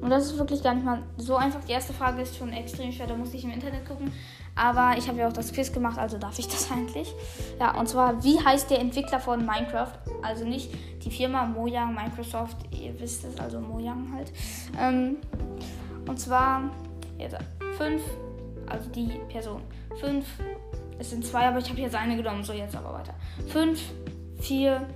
Und 0.00 0.10
das 0.10 0.26
ist 0.26 0.38
wirklich 0.38 0.62
gar 0.62 0.74
nicht 0.74 0.84
mal 0.84 1.02
so 1.16 1.34
einfach. 1.34 1.64
Die 1.64 1.72
erste 1.72 1.92
Frage 1.92 2.22
ist 2.22 2.36
schon 2.36 2.52
extrem 2.52 2.92
schwer, 2.92 3.08
da 3.08 3.16
musste 3.16 3.36
ich 3.36 3.42
im 3.42 3.50
Internet 3.50 3.84
gucken. 3.84 4.12
Aber 4.54 4.96
ich 4.96 5.08
habe 5.08 5.18
ja 5.18 5.26
auch 5.26 5.32
das 5.32 5.52
Quiz 5.52 5.72
gemacht, 5.72 5.98
also 5.98 6.18
darf 6.18 6.38
ich 6.38 6.46
das 6.46 6.70
eigentlich. 6.72 7.12
Ja, 7.58 7.76
und 7.76 7.88
zwar, 7.88 8.22
wie 8.22 8.38
heißt 8.38 8.70
der 8.70 8.78
Entwickler 8.78 9.18
von 9.18 9.44
Minecraft? 9.44 9.90
Also 10.22 10.44
nicht 10.44 10.72
die 11.04 11.10
Firma 11.10 11.44
Mojang, 11.44 11.96
Microsoft, 11.96 12.58
ihr 12.70 12.94
wisst 13.00 13.24
es, 13.24 13.40
also 13.40 13.58
Mojang 13.58 14.12
halt. 14.14 14.30
Ähm, 14.78 15.16
und 16.06 16.20
zwar, 16.20 16.70
jetzt 17.18 17.36
fünf, 17.76 18.02
also 18.68 18.88
die 18.90 19.20
Person. 19.28 19.62
Fünf, 19.98 20.26
es 20.98 21.10
sind 21.10 21.24
zwei, 21.24 21.46
aber 21.46 21.58
ich 21.58 21.68
habe 21.70 21.80
jetzt 21.80 21.94
eine 21.94 22.16
genommen, 22.16 22.42
so 22.42 22.52
jetzt 22.52 22.74
aber 22.76 22.94
weiter. 22.94 23.14
Fünf, 23.48 23.80
vier, 24.40 24.86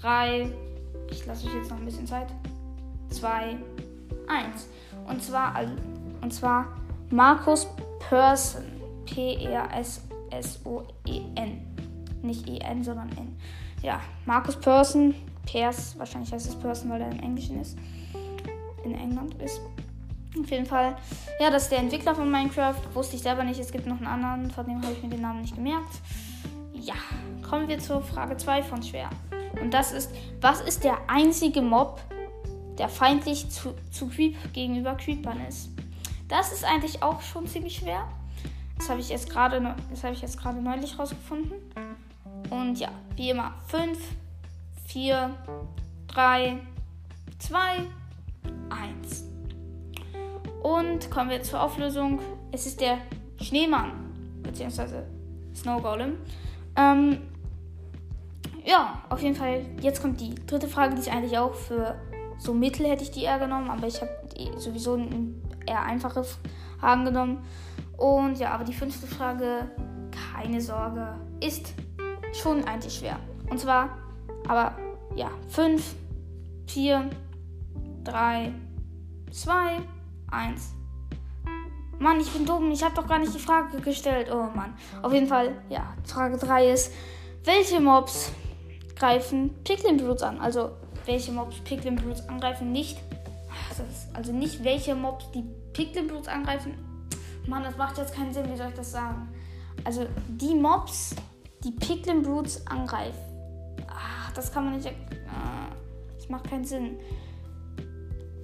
drei, 0.00 0.50
ich 1.10 1.26
lasse 1.26 1.46
euch 1.46 1.54
jetzt 1.54 1.70
noch 1.70 1.78
ein 1.78 1.84
bisschen 1.84 2.06
Zeit. 2.06 2.28
Zwei, 3.10 3.56
1. 4.28 4.68
Und 5.06 5.22
zwar, 5.22 5.54
und 6.20 6.32
zwar 6.32 6.68
Markus 7.10 7.66
Persson. 8.08 8.64
P-E-R-S-S-O-E-N. 9.06 10.00
Nicht 12.22 12.48
E-N, 12.48 12.82
sondern 12.82 13.10
N. 13.12 13.36
Ja, 13.82 14.00
Markus 14.24 14.56
Persson. 14.56 15.14
Pers, 15.44 15.96
wahrscheinlich 15.96 16.32
heißt 16.32 16.48
es 16.48 16.56
Person, 16.56 16.90
weil 16.90 17.02
er 17.02 17.12
im 17.12 17.20
Englischen 17.20 17.60
ist. 17.60 17.78
In 18.84 18.94
England 18.94 19.40
ist. 19.40 19.60
Auf 20.38 20.50
jeden 20.50 20.66
Fall. 20.66 20.96
Ja, 21.40 21.50
das 21.50 21.64
ist 21.64 21.72
der 21.72 21.78
Entwickler 21.78 22.14
von 22.14 22.30
Minecraft. 22.30 22.76
Wusste 22.94 23.16
ich 23.16 23.22
selber 23.22 23.44
nicht. 23.44 23.60
Es 23.60 23.72
gibt 23.72 23.86
noch 23.86 23.96
einen 23.96 24.06
anderen, 24.06 24.50
von 24.50 24.66
dem 24.66 24.82
habe 24.82 24.92
ich 24.92 25.02
mir 25.02 25.10
den 25.10 25.22
Namen 25.22 25.42
nicht 25.42 25.54
gemerkt. 25.54 26.00
Ja, 26.74 26.94
kommen 27.48 27.68
wir 27.68 27.78
zur 27.78 28.02
Frage 28.02 28.36
2 28.36 28.62
von 28.62 28.82
Schwer. 28.82 29.10
Und 29.60 29.72
das 29.72 29.92
ist, 29.92 30.10
was 30.40 30.60
ist 30.60 30.84
der 30.84 30.98
einzige 31.08 31.62
Mob, 31.62 32.00
der 32.78 32.88
feindlich 32.88 33.48
zu, 33.48 33.74
zu 33.90 34.08
Creep 34.08 34.36
gegenüber 34.52 34.94
Creepern 34.94 35.40
ist. 35.46 35.70
Das 36.28 36.52
ist 36.52 36.64
eigentlich 36.64 37.02
auch 37.02 37.22
schon 37.22 37.46
ziemlich 37.46 37.76
schwer. 37.76 38.06
Das 38.76 38.90
habe 38.90 39.00
ich 39.00 39.08
jetzt 39.08 39.30
gerade, 39.30 39.74
das 39.90 40.04
habe 40.04 40.14
ich 40.14 40.20
jetzt 40.20 40.38
gerade 40.38 40.60
neulich 40.60 40.98
rausgefunden. 40.98 41.54
Und 42.50 42.78
ja, 42.78 42.90
wie 43.16 43.30
immer 43.30 43.54
5, 43.68 43.98
4, 44.88 45.30
3, 46.08 46.58
2, 47.38 47.58
1. 48.68 49.35
Und 50.66 51.12
kommen 51.12 51.30
wir 51.30 51.44
zur 51.44 51.62
Auflösung. 51.62 52.18
Es 52.50 52.66
ist 52.66 52.80
der 52.80 52.98
Schneemann, 53.40 53.92
beziehungsweise 54.42 55.06
Snow 55.54 55.80
Golem. 55.80 56.14
Ähm, 56.74 57.18
ja, 58.64 59.00
auf 59.08 59.22
jeden 59.22 59.36
Fall. 59.36 59.64
Jetzt 59.80 60.02
kommt 60.02 60.20
die 60.20 60.34
dritte 60.34 60.66
Frage, 60.66 60.96
die 60.96 61.02
ist 61.02 61.08
eigentlich 61.08 61.38
auch 61.38 61.54
für 61.54 61.94
so 62.38 62.52
mittel 62.52 62.84
hätte 62.86 63.04
ich 63.04 63.12
die 63.12 63.22
eher 63.22 63.38
genommen, 63.38 63.70
aber 63.70 63.86
ich 63.86 64.00
habe 64.00 64.10
sowieso 64.56 64.98
eher 65.66 65.82
einfache 65.82 66.24
Fragen 66.80 67.04
genommen. 67.04 67.44
Und 67.96 68.40
ja, 68.40 68.50
aber 68.50 68.64
die 68.64 68.74
fünfte 68.74 69.06
Frage, 69.06 69.70
keine 70.34 70.60
Sorge, 70.60 71.14
ist 71.40 71.74
schon 72.32 72.64
eigentlich 72.64 72.94
schwer. 72.94 73.20
Und 73.48 73.60
zwar, 73.60 73.96
aber 74.48 74.76
ja, 75.14 75.30
5, 75.46 75.94
4, 76.66 77.08
3, 78.02 78.52
2, 79.30 79.80
1. 80.30 80.74
Mann, 81.98 82.20
ich 82.20 82.30
bin 82.30 82.44
dumm. 82.44 82.70
Ich 82.70 82.82
habe 82.82 82.94
doch 82.94 83.06
gar 83.06 83.18
nicht 83.18 83.34
die 83.34 83.38
Frage 83.38 83.80
gestellt. 83.80 84.28
Oh 84.30 84.48
Mann. 84.54 84.74
Auf 85.02 85.12
jeden 85.12 85.28
Fall, 85.28 85.62
ja, 85.68 85.94
Frage 86.04 86.36
3 86.36 86.70
ist, 86.70 86.92
welche 87.44 87.80
Mobs 87.80 88.32
greifen 88.96 89.50
Piglin 89.64 89.96
Brutes 89.96 90.22
an? 90.22 90.40
Also, 90.40 90.70
welche 91.06 91.32
Mobs 91.32 91.56
Piglin 91.60 91.96
Brutes 91.96 92.28
angreifen, 92.28 92.72
nicht. 92.72 92.98
also 94.14 94.32
nicht 94.32 94.64
welche 94.64 94.94
Mobs 94.94 95.30
die 95.32 95.44
Piglin 95.72 96.08
Brutes 96.08 96.28
angreifen. 96.28 96.74
Mann, 97.46 97.62
das 97.62 97.76
macht 97.76 97.98
jetzt 97.98 98.14
keinen 98.14 98.32
Sinn, 98.32 98.50
wie 98.50 98.56
soll 98.56 98.68
ich 98.68 98.74
das 98.74 98.90
sagen? 98.90 99.28
Also 99.84 100.06
die 100.28 100.54
Mobs, 100.54 101.14
die 101.62 101.70
Piglin 101.70 102.22
Brutes 102.22 102.66
angreifen. 102.66 103.20
Ach, 103.88 104.32
das 104.32 104.52
kann 104.52 104.64
man 104.64 104.76
nicht. 104.76 104.86
Äh, 104.86 104.92
das 106.16 106.28
macht 106.28 106.50
keinen 106.50 106.64
Sinn. 106.64 106.98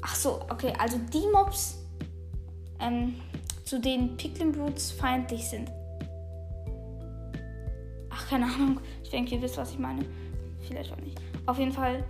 Ach 0.03 0.15
so, 0.15 0.41
okay, 0.51 0.73
also 0.79 0.99
die 1.13 1.27
Mobs, 1.33 1.79
ähm, 2.81 3.15
zu 3.65 3.81
denen 3.81 4.17
Piglin 4.17 4.53
Brutes 4.53 4.91
feindlich 4.91 5.49
sind. 5.49 5.71
Ach, 8.11 8.29
keine 8.29 8.45
Ahnung. 8.47 8.81
Ich 9.03 9.11
denke, 9.11 9.35
ihr 9.35 9.43
wisst, 9.43 9.57
was 9.57 9.71
ich 9.71 9.79
meine. 9.79 10.05
Vielleicht 10.61 10.93
auch 10.93 10.99
nicht. 10.99 11.19
Auf 11.47 11.59
jeden 11.59 11.73
Fall 11.73 12.05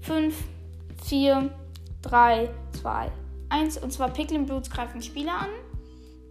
5, 0.00 0.34
4, 1.04 1.50
3, 2.02 2.50
2, 2.80 3.12
1. 3.50 3.78
Und 3.78 3.92
zwar 3.92 4.08
Picklin 4.10 4.46
Brutes 4.46 4.70
greifen 4.70 5.02
Spieler 5.02 5.40
an. 5.40 5.48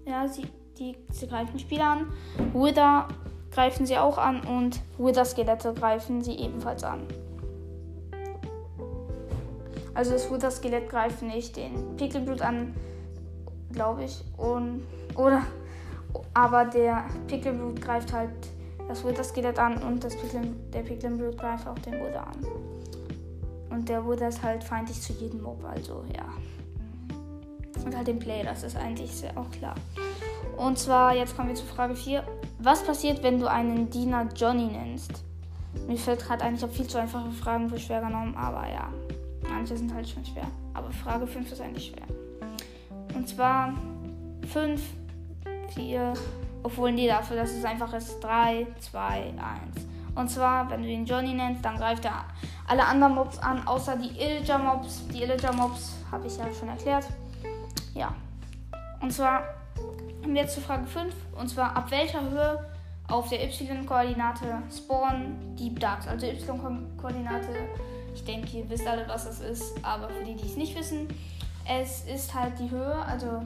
Ja, 0.06 0.28
sie, 0.28 0.48
die, 0.80 0.96
sie 1.12 1.28
greifen 1.28 1.60
Spieler 1.60 1.86
an. 1.86 2.14
Wither 2.54 3.08
greifen 3.52 3.86
sie 3.86 3.98
auch 3.98 4.18
an 4.18 4.42
und 4.42 4.82
Wither 4.98 5.26
Skelette 5.26 5.74
greifen 5.74 6.22
sie 6.22 6.34
ebenfalls 6.34 6.84
an. 6.84 7.02
Also 9.94 10.12
das 10.12 10.32
Wither 10.32 10.52
Skelett 10.52 10.90
greift 10.90 11.22
nicht 11.22 11.56
den 11.58 11.96
Picklin 11.98 12.26
Brute 12.26 12.46
an, 12.46 12.74
glaube 13.72 14.06
ich. 14.06 14.24
Und, 14.38 14.84
oder, 15.16 15.42
aber 16.34 16.66
der 16.66 17.06
Picklin 17.28 17.60
Brute 17.60 17.82
greift 17.82 18.14
halt 18.14 18.32
das 18.88 19.06
Wither 19.06 19.24
Skelett 19.24 19.60
an 19.60 19.82
und 19.84 20.04
das 20.04 20.16
Picklin, 20.16 20.56
der 20.72 20.82
Picklin 20.82 21.18
Brute 21.18 21.38
greift 21.38 21.68
auch 21.68 21.80
den 21.80 21.94
Wither 21.94 22.26
an. 22.26 22.46
Und 23.70 23.88
der 23.88 24.04
wurde 24.04 24.26
ist 24.26 24.44
halt 24.44 24.64
feindlich 24.64 25.02
zu 25.02 25.14
jedem 25.14 25.42
Mob, 25.42 25.64
also 25.64 26.04
ja. 26.16 26.26
Und 27.84 27.96
halt 27.96 28.08
dem 28.08 28.20
Play, 28.20 28.44
das 28.44 28.64
ist 28.64 28.76
eigentlich 28.76 29.12
sehr 29.12 29.36
auch 29.38 29.50
klar. 29.50 29.76
Und 30.58 30.78
zwar, 30.78 31.16
jetzt 31.16 31.36
kommen 31.36 31.50
wir 31.50 31.56
zu 31.56 31.66
Frage 31.66 31.96
4. 31.96 32.24
Was 32.60 32.84
passiert, 32.84 33.24
wenn 33.24 33.40
du 33.40 33.50
einen 33.50 33.90
Diener 33.90 34.28
Johnny 34.36 34.66
nennst? 34.66 35.24
Mir 35.88 35.98
fällt 35.98 36.20
gerade 36.20 36.44
ein, 36.44 36.56
ich 36.56 36.62
habe 36.62 36.74
viel 36.74 36.88
zu 36.88 37.00
einfache 37.00 37.32
Fragen 37.32 37.70
für 37.70 37.80
schwer 37.80 38.02
genommen, 38.02 38.36
aber 38.36 38.70
ja. 38.70 38.90
Manche 39.52 39.76
sind 39.76 39.94
halt 39.94 40.08
schon 40.08 40.26
schwer. 40.26 40.48
Aber 40.74 40.92
Frage 40.92 41.28
5 41.28 41.52
ist 41.52 41.62
eigentlich 41.62 41.88
schwer. 41.88 42.08
Und 43.14 43.28
zwar 43.28 43.74
5, 44.48 44.82
4, 45.76 46.14
obwohl 46.64 46.92
nee, 46.92 47.08
dafür, 47.08 47.38
dass 47.38 47.52
es 47.52 47.66
einfach 47.66 47.94
ist. 47.94 48.20
3, 48.22 48.68
2, 48.80 49.00
1. 49.02 49.34
Und 50.16 50.30
zwar, 50.30 50.70
wenn 50.70 50.82
du 50.82 50.90
ihn 50.90 51.06
Johnny 51.06 51.34
nennst, 51.34 51.64
dann 51.64 51.78
greift 51.78 52.06
er 52.06 52.26
alle 52.68 52.86
anderen 52.86 53.16
Mobs 53.16 53.38
an, 53.40 53.66
außer 53.68 53.98
die 53.98 54.10
Illager 54.20 54.58
Mobs. 54.58 55.08
Die 55.08 55.24
Illager 55.24 55.54
Mobs 55.54 55.94
habe 56.12 56.28
ich 56.28 56.38
ja 56.38 56.46
schon 56.58 56.70
erklärt. 56.70 57.06
Ja. 57.94 58.14
Und 59.02 59.12
zwar 59.12 59.44
kommen 60.22 60.36
wir 60.36 60.44
jetzt 60.44 60.56
zu 60.56 60.62
Frage 60.62 60.86
5. 60.86 61.14
Und 61.40 61.50
zwar, 61.50 61.76
ab 61.76 61.92
welcher 61.92 62.22
Höhe 62.22 62.66
auf 63.08 63.30
der 63.30 63.44
Y-Koordinate 63.44 64.46
spawnen 64.74 65.56
Deep 65.56 65.80
Darks? 65.80 66.08
Also 66.08 66.28
Y-Koordinate, 66.28 67.50
ich 68.14 68.24
denke, 68.24 68.58
ihr 68.58 68.70
wisst 68.70 68.88
alle, 68.88 69.08
was 69.08 69.26
das 69.26 69.40
ist. 69.40 69.74
Aber 69.84 70.10
für 70.10 70.24
die, 70.24 70.36
die 70.36 70.46
es 70.46 70.56
nicht 70.56 70.78
wissen, 70.78 71.08
es 71.68 72.06
ist 72.06 72.34
halt 72.34 72.58
die 72.60 72.70
Höhe, 72.70 72.96
also 73.06 73.46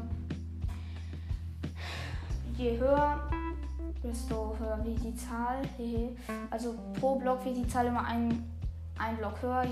je 2.57 2.77
höher 2.77 3.29
desto 4.03 4.55
höher 4.59 4.79
wie 4.83 4.95
die 4.95 5.15
Zahl. 5.15 5.61
Also 6.49 6.75
pro 6.99 7.15
Block 7.15 7.43
wird 7.45 7.57
die 7.57 7.67
Zahl 7.67 7.87
immer 7.87 8.05
ein, 8.05 8.43
ein 8.97 9.17
Block 9.17 9.41
höher 9.41 9.65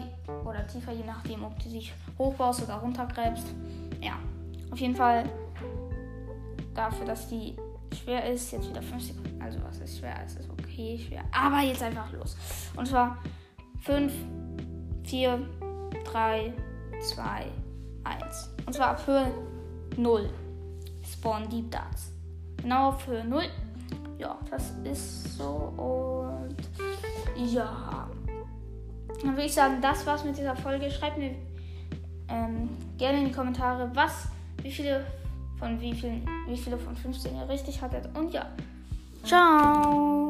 oder 0.43 0.65
tiefer, 0.67 0.91
je 0.91 1.05
nachdem, 1.05 1.43
ob 1.43 1.57
du 1.59 1.69
dich 1.69 1.93
hochbaust 2.17 2.63
oder 2.63 2.75
runtergräbst. 2.75 3.47
Ja, 4.01 4.13
auf 4.71 4.79
jeden 4.79 4.95
Fall 4.95 5.23
dafür, 6.73 7.05
dass 7.05 7.27
die 7.29 7.55
schwer 7.95 8.31
ist, 8.31 8.51
jetzt 8.51 8.69
wieder 8.69 8.81
5 8.81 9.03
Sekunden. 9.03 9.41
Also 9.41 9.59
was 9.63 9.77
ist 9.79 9.99
schwer? 9.99 10.15
Es 10.25 10.35
ist 10.35 10.49
okay, 10.49 10.97
schwer. 10.97 11.23
Aber 11.31 11.61
jetzt 11.61 11.83
einfach 11.83 12.11
los. 12.11 12.35
Und 12.75 12.87
zwar 12.87 13.17
5, 13.81 14.11
4, 15.03 15.39
3, 16.11 16.53
2, 17.01 17.45
1. 18.03 18.49
Und 18.65 18.73
zwar 18.73 18.89
ab 18.89 19.07
Höhe 19.07 19.31
0 19.97 20.29
spawn 21.05 21.49
Deep 21.49 21.71
Darts. 21.71 22.11
Genau 22.57 22.89
auf 22.89 23.07
Höhe 23.07 23.23
0. 23.23 23.43
Ja, 24.17 24.37
das 24.49 24.73
ist 24.83 25.37
so. 25.37 25.73
Und 25.77 26.55
ja. 27.35 28.09
Dann 29.21 29.31
würde 29.31 29.45
ich 29.45 29.53
sagen, 29.53 29.81
das 29.81 30.05
war's 30.05 30.23
mit 30.23 30.37
dieser 30.37 30.55
Folge. 30.55 30.89
Schreibt 30.89 31.17
mir 31.17 31.35
ähm, 32.29 32.69
gerne 32.97 33.19
in 33.19 33.25
die 33.25 33.31
Kommentare, 33.31 33.89
was, 33.93 34.27
wie 34.61 34.71
viele 34.71 35.05
von 35.59 35.79
wie 35.79 35.93
vielen, 35.93 36.25
wie 36.47 36.57
viele 36.57 36.77
von 36.77 36.95
15 36.95 37.35
ihr 37.35 37.47
richtig 37.47 37.81
hattet. 37.81 38.09
Und 38.17 38.33
ja. 38.33 38.45
Ciao. 39.23 40.22